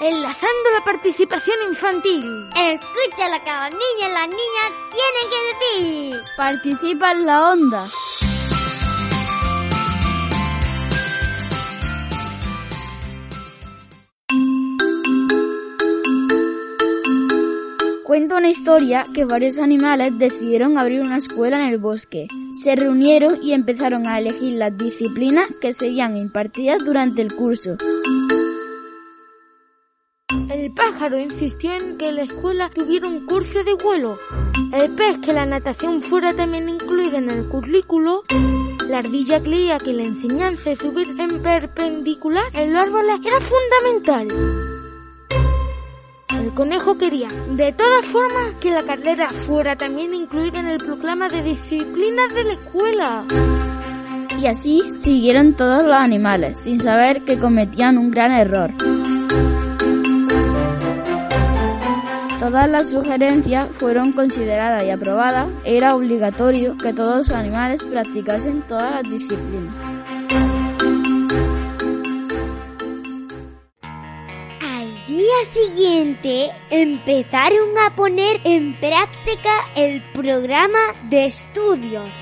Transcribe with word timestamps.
enlazando 0.00 0.70
la 0.72 0.84
participación 0.84 1.56
infantil. 1.68 2.48
Escucha 2.56 3.28
lo 3.28 3.44
que 3.44 3.50
los 3.50 3.70
niños 3.70 4.08
y 4.08 4.12
las 4.14 4.28
niñas 4.28 4.70
tienen 4.96 5.26
que 5.30 5.40
decir. 5.50 6.20
Participa 6.36 7.12
en 7.12 7.26
la 7.26 7.52
onda. 7.52 7.86
Cuenta 18.04 18.36
una 18.36 18.48
historia 18.48 19.04
que 19.14 19.24
varios 19.24 19.58
animales 19.58 20.18
decidieron 20.18 20.78
abrir 20.78 21.00
una 21.00 21.18
escuela 21.18 21.60
en 21.60 21.68
el 21.68 21.78
bosque. 21.78 22.26
Se 22.64 22.74
reunieron 22.74 23.40
y 23.42 23.52
empezaron 23.52 24.08
a 24.08 24.18
elegir 24.18 24.54
las 24.54 24.76
disciplinas 24.76 25.48
que 25.60 25.72
serían 25.72 26.16
impartidas 26.16 26.84
durante 26.84 27.22
el 27.22 27.32
curso. 27.32 27.76
El 30.50 30.72
pájaro 30.72 31.16
insistió 31.16 31.72
en 31.72 31.96
que 31.96 32.10
la 32.10 32.22
escuela 32.22 32.70
tuviera 32.70 33.06
un 33.06 33.24
curso 33.24 33.62
de 33.62 33.74
vuelo. 33.74 34.18
El 34.72 34.96
pez 34.96 35.18
que 35.18 35.32
la 35.32 35.46
natación 35.46 36.02
fuera 36.02 36.34
también 36.34 36.68
incluida 36.68 37.18
en 37.18 37.30
el 37.30 37.48
currículo. 37.48 38.24
La 38.88 38.98
ardilla 38.98 39.40
creía 39.40 39.78
que 39.78 39.92
la 39.92 40.02
enseñanza 40.02 40.70
de 40.70 40.76
subir 40.76 41.06
en 41.20 41.40
perpendicular 41.40 42.46
en 42.54 42.72
los 42.72 42.82
árboles 42.82 43.20
era 43.24 43.38
fundamental. 43.38 44.26
El 46.36 46.52
conejo 46.52 46.98
quería, 46.98 47.28
de 47.50 47.72
todas 47.72 48.04
formas, 48.06 48.54
que 48.60 48.72
la 48.72 48.82
carrera 48.82 49.30
fuera 49.30 49.76
también 49.76 50.12
incluida 50.14 50.58
en 50.58 50.66
el 50.66 50.78
proclama 50.78 51.28
de 51.28 51.44
disciplinas 51.44 52.34
de 52.34 52.44
la 52.44 52.52
escuela. 52.54 53.24
Y 54.36 54.46
así 54.46 54.90
siguieron 54.90 55.54
todos 55.54 55.84
los 55.84 55.94
animales, 55.94 56.58
sin 56.58 56.80
saber 56.80 57.24
que 57.24 57.38
cometían 57.38 57.98
un 57.98 58.10
gran 58.10 58.32
error. 58.32 58.74
Todas 62.50 62.68
las 62.68 62.90
sugerencias 62.90 63.68
fueron 63.78 64.10
consideradas 64.10 64.82
y 64.82 64.90
aprobadas. 64.90 65.46
Era 65.64 65.94
obligatorio 65.94 66.76
que 66.76 66.92
todos 66.92 67.28
los 67.28 67.30
animales 67.30 67.80
practicasen 67.84 68.62
todas 68.62 68.92
las 68.92 69.02
disciplinas. 69.04 69.72
Al 74.62 75.06
día 75.06 75.44
siguiente 75.48 76.50
empezaron 76.70 77.68
a 77.86 77.94
poner 77.94 78.40
en 78.42 78.80
práctica 78.80 79.52
el 79.76 80.02
programa 80.12 80.80
de 81.08 81.26
estudios. 81.26 82.16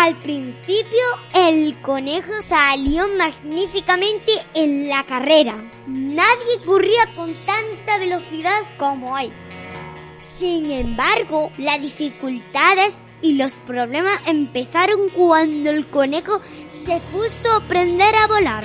Al 0.00 0.16
principio 0.22 1.02
el 1.34 1.82
conejo 1.82 2.30
salió 2.42 3.08
magníficamente 3.18 4.32
en 4.54 4.88
la 4.88 5.04
carrera. 5.04 5.56
Nadie 5.88 6.62
corría 6.64 7.16
con 7.16 7.34
tanta 7.44 7.98
velocidad 7.98 8.60
como 8.78 9.18
él. 9.18 9.32
Sin 10.20 10.70
embargo, 10.70 11.50
las 11.58 11.82
dificultades 11.82 13.00
y 13.22 13.32
los 13.32 13.56
problemas 13.66 14.20
empezaron 14.26 15.08
cuando 15.08 15.70
el 15.70 15.90
conejo 15.90 16.40
se 16.68 17.00
puso 17.10 17.52
a 17.52 17.56
aprender 17.56 18.14
a 18.14 18.28
volar. 18.28 18.64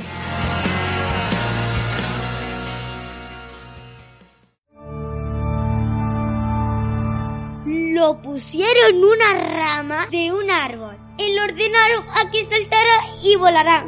Lo 7.65 8.21
pusieron 8.21 8.97
en 8.97 9.03
una 9.03 9.33
rama 9.33 10.07
de 10.11 10.31
un 10.31 10.51
árbol 10.51 11.02
y 11.17 11.35
lo 11.35 11.43
ordenaron 11.43 12.05
a 12.09 12.31
que 12.31 12.43
saltara 12.43 13.17
y 13.21 13.35
volara. 13.35 13.85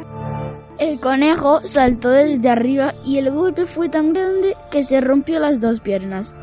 El 0.78 1.00
conejo 1.00 1.60
saltó 1.64 2.10
desde 2.10 2.50
arriba 2.50 2.94
y 3.02 3.16
el 3.16 3.30
golpe 3.30 3.64
fue 3.64 3.88
tan 3.88 4.12
grande 4.12 4.56
que 4.70 4.82
se 4.82 5.00
rompió 5.00 5.38
las 5.40 5.58
dos 5.58 5.80
piernas. 5.80 6.34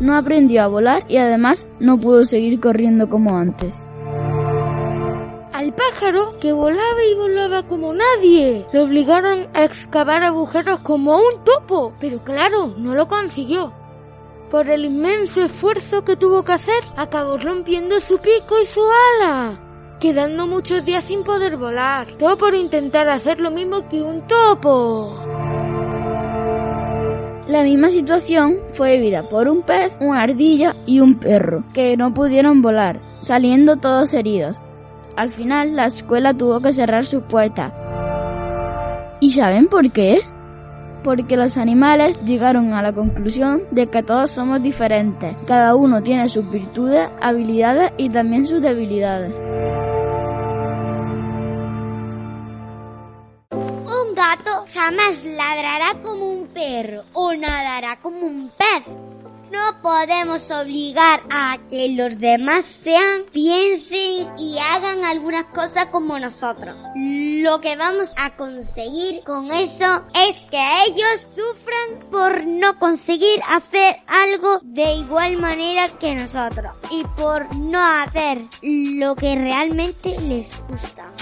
No 0.00 0.16
aprendió 0.16 0.62
a 0.62 0.68
volar 0.68 1.04
y 1.08 1.18
además 1.18 1.66
no 1.78 2.00
pudo 2.00 2.24
seguir 2.24 2.60
corriendo 2.60 3.10
como 3.10 3.36
antes. 3.36 3.86
Al 5.52 5.74
pájaro, 5.74 6.38
que 6.40 6.52
volaba 6.52 7.04
y 7.10 7.14
volaba 7.14 7.62
como 7.68 7.92
nadie, 7.92 8.66
le 8.72 8.80
obligaron 8.80 9.48
a 9.54 9.64
excavar 9.64 10.24
agujeros 10.24 10.80
como 10.80 11.16
un 11.16 11.44
topo, 11.44 11.92
pero 12.00 12.24
claro, 12.24 12.74
no 12.78 12.94
lo 12.94 13.06
consiguió. 13.06 13.72
Por 14.50 14.70
el 14.70 14.86
inmenso 14.86 15.42
esfuerzo 15.42 16.04
que 16.04 16.16
tuvo 16.16 16.42
que 16.42 16.52
hacer, 16.52 16.82
acabó 16.96 17.36
rompiendo 17.36 18.00
su 18.00 18.18
pico 18.18 18.56
y 18.60 18.66
su 18.66 18.80
ala 19.20 19.71
quedando 20.02 20.48
muchos 20.48 20.84
días 20.84 21.04
sin 21.04 21.22
poder 21.22 21.56
volar. 21.56 22.08
Todo 22.18 22.36
por 22.36 22.56
intentar 22.56 23.08
hacer 23.08 23.38
lo 23.38 23.52
mismo 23.52 23.88
que 23.88 24.02
un 24.02 24.26
topo. 24.26 25.14
La 27.46 27.62
misma 27.62 27.90
situación 27.90 28.58
fue 28.72 28.96
vivida 28.96 29.28
por 29.28 29.48
un 29.48 29.62
pez, 29.62 29.96
una 30.00 30.22
ardilla 30.22 30.74
y 30.86 30.98
un 30.98 31.20
perro, 31.20 31.62
que 31.72 31.96
no 31.96 32.12
pudieron 32.12 32.62
volar, 32.62 33.00
saliendo 33.18 33.76
todos 33.76 34.12
heridos. 34.12 34.60
Al 35.14 35.30
final 35.30 35.76
la 35.76 35.86
escuela 35.86 36.34
tuvo 36.34 36.60
que 36.60 36.72
cerrar 36.72 37.04
sus 37.04 37.22
puertas. 37.22 37.72
¿Y 39.20 39.30
saben 39.30 39.68
por 39.68 39.92
qué? 39.92 40.18
Porque 41.04 41.36
los 41.36 41.56
animales 41.56 42.18
llegaron 42.24 42.72
a 42.72 42.82
la 42.82 42.92
conclusión 42.92 43.62
de 43.70 43.86
que 43.86 44.02
todos 44.02 44.32
somos 44.32 44.60
diferentes. 44.62 45.36
Cada 45.46 45.76
uno 45.76 46.02
tiene 46.02 46.28
sus 46.28 46.50
virtudes, 46.50 47.08
habilidades 47.20 47.92
y 47.98 48.08
también 48.10 48.46
sus 48.46 48.60
debilidades. 48.60 49.51
Jamás 54.82 55.22
ladrará 55.22 56.00
como 56.02 56.28
un 56.28 56.48
perro 56.48 57.04
o 57.12 57.32
nadará 57.34 58.00
como 58.00 58.26
un 58.26 58.50
pez. 58.50 58.84
No 59.52 59.80
podemos 59.80 60.50
obligar 60.50 61.20
a 61.30 61.58
que 61.70 61.90
los 61.90 62.18
demás 62.18 62.64
sean, 62.82 63.26
piensen 63.30 64.28
y 64.38 64.58
hagan 64.58 65.04
algunas 65.04 65.44
cosas 65.54 65.86
como 65.86 66.18
nosotros. 66.18 66.74
Lo 66.96 67.60
que 67.60 67.76
vamos 67.76 68.10
a 68.16 68.34
conseguir 68.34 69.22
con 69.24 69.52
eso 69.52 70.04
es 70.14 70.40
que 70.50 70.64
ellos 70.88 71.28
sufran 71.36 72.10
por 72.10 72.44
no 72.44 72.76
conseguir 72.78 73.40
hacer 73.46 73.98
algo 74.08 74.58
de 74.62 74.94
igual 74.94 75.36
manera 75.36 75.90
que 76.00 76.14
nosotros 76.16 76.72
y 76.90 77.04
por 77.16 77.54
no 77.54 77.78
hacer 77.80 78.46
lo 78.62 79.14
que 79.14 79.36
realmente 79.36 80.18
les 80.18 80.50
gusta. 80.66 81.12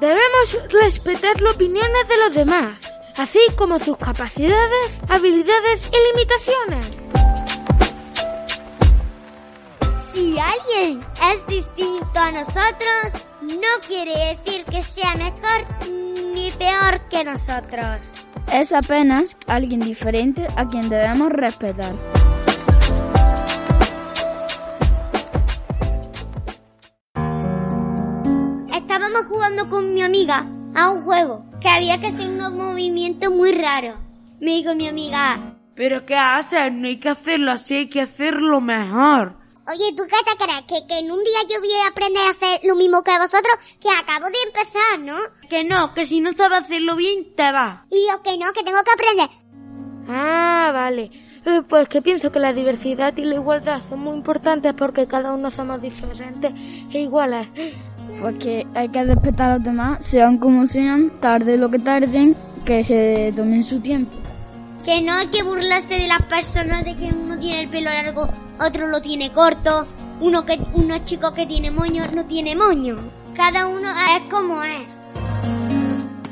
Debemos 0.00 0.58
respetar 0.70 1.40
las 1.40 1.54
opiniones 1.54 2.08
de 2.08 2.16
los 2.18 2.34
demás, 2.34 2.78
así 3.16 3.38
como 3.56 3.78
sus 3.78 3.96
capacidades, 3.96 4.90
habilidades 5.08 5.88
y 5.90 6.12
limitaciones. 6.12 6.86
Si 10.12 10.38
alguien 10.38 11.06
es 11.32 11.46
distinto 11.46 12.18
a 12.18 12.30
nosotros, 12.30 13.22
no 13.40 13.86
quiere 13.86 14.36
decir 14.36 14.64
que 14.66 14.82
sea 14.82 15.14
mejor 15.14 15.66
ni 16.34 16.50
peor 16.50 17.00
que 17.08 17.24
nosotros. 17.24 18.02
Es 18.52 18.72
apenas 18.72 19.36
alguien 19.46 19.80
diferente 19.80 20.46
a 20.56 20.68
quien 20.68 20.90
debemos 20.90 21.32
respetar. 21.32 21.94
Estábamos 29.16 29.34
jugando 29.34 29.70
con 29.70 29.94
mi 29.94 30.02
amiga 30.02 30.46
a 30.74 30.90
un 30.90 31.00
juego 31.00 31.42
que 31.62 31.70
había 31.70 31.98
que 31.98 32.08
hacer 32.08 32.28
unos 32.28 32.52
movimientos 32.52 33.32
muy 33.32 33.50
raros. 33.50 33.96
Me 34.40 34.50
dijo 34.50 34.74
mi 34.74 34.88
amiga, 34.88 35.56
¿Pero 35.74 36.04
qué 36.04 36.14
haces? 36.16 36.70
No 36.70 36.86
hay 36.86 36.98
que 36.98 37.08
hacerlo 37.08 37.50
así, 37.50 37.76
hay 37.76 37.88
que 37.88 38.02
hacerlo 38.02 38.60
mejor. 38.60 39.38
Oye, 39.68 39.94
¿tú 39.96 40.02
qué 40.02 40.16
te 40.30 40.44
crees? 40.44 40.62
¿Que, 40.68 40.86
que 40.86 40.98
en 40.98 41.10
un 41.10 41.24
día 41.24 41.38
yo 41.48 41.60
voy 41.60 41.72
a 41.72 41.88
aprender 41.88 42.26
a 42.26 42.30
hacer 42.32 42.60
lo 42.64 42.76
mismo 42.76 43.02
que 43.02 43.18
vosotros? 43.18 43.54
Que 43.80 43.88
acabo 43.88 44.26
de 44.26 44.36
empezar, 44.48 44.98
¿no? 45.00 45.16
Que 45.48 45.64
no, 45.64 45.94
que 45.94 46.04
si 46.04 46.20
no 46.20 46.32
sabes 46.36 46.58
hacerlo 46.58 46.94
bien, 46.94 47.34
te 47.34 47.50
vas. 47.52 47.86
Y 47.90 48.06
yo 48.10 48.22
que 48.22 48.36
no, 48.36 48.52
que 48.52 48.64
tengo 48.64 48.80
que 48.84 48.92
aprender. 48.92 49.30
Ah, 50.08 50.72
vale. 50.74 51.10
Eh, 51.46 51.62
Pues 51.66 51.88
que 51.88 52.02
pienso 52.02 52.30
que 52.30 52.38
la 52.38 52.52
diversidad 52.52 53.16
y 53.16 53.22
la 53.24 53.36
igualdad 53.36 53.80
son 53.88 54.00
muy 54.00 54.14
importantes 54.16 54.74
porque 54.74 55.06
cada 55.06 55.32
uno 55.32 55.50
somos 55.50 55.80
diferentes 55.80 56.52
e 56.92 57.00
iguales. 57.00 57.48
Porque 58.20 58.66
hay 58.74 58.88
que 58.88 59.04
respetar 59.04 59.50
a 59.50 59.54
los 59.54 59.64
demás, 59.64 60.04
sean 60.04 60.38
como 60.38 60.66
sean, 60.66 61.10
tarde 61.20 61.56
lo 61.56 61.70
que 61.70 61.78
tarden, 61.78 62.34
que 62.64 62.82
se 62.82 63.32
tomen 63.36 63.62
su 63.62 63.80
tiempo. 63.80 64.12
Que 64.84 65.00
no 65.02 65.12
hay 65.12 65.26
que 65.26 65.42
burlarse 65.42 65.94
de 65.94 66.06
las 66.06 66.22
personas 66.22 66.84
de 66.84 66.94
que 66.94 67.12
uno 67.12 67.38
tiene 67.38 67.62
el 67.62 67.68
pelo 67.68 67.90
largo, 67.90 68.28
otro 68.60 68.86
lo 68.88 69.00
tiene 69.00 69.32
corto, 69.32 69.86
uno 70.20 70.44
que 70.44 70.58
uno 70.72 70.98
chico 71.04 71.32
que 71.32 71.46
tiene 71.46 71.70
moño 71.70 72.04
no 72.12 72.24
tiene 72.24 72.56
moño. 72.56 72.96
Cada 73.34 73.66
uno 73.66 73.88
es 74.16 74.28
como 74.30 74.62
es. 74.62 74.96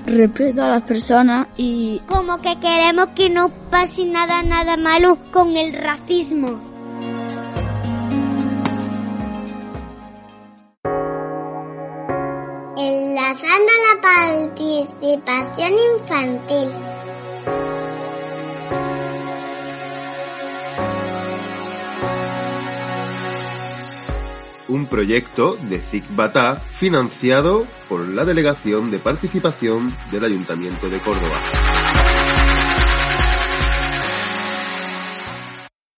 Respeto 0.07 0.63
a 0.63 0.69
las 0.69 0.83
personas 0.83 1.49
y 1.57 2.01
Como 2.07 2.39
que 2.41 2.59
queremos 2.59 3.09
que 3.15 3.31
no 3.31 3.49
pase 3.71 4.07
nada 4.07 4.43
nada 4.43 4.77
malo 4.77 5.19
con 5.33 5.57
el 5.57 5.73
racismo. 5.73 6.74
Retrasando 13.35 13.73
la 13.85 14.01
participación 14.01 15.73
infantil. 15.99 16.69
Un 24.69 24.87
proyecto 24.87 25.57
de 25.63 25.79
CICBATA 25.79 26.57
financiado 26.57 27.67
por 27.89 28.09
la 28.09 28.25
Delegación 28.25 28.91
de 28.91 28.99
Participación 28.99 29.95
del 30.11 30.25
Ayuntamiento 30.25 30.89
de 30.89 30.99
Córdoba. 30.99 32.34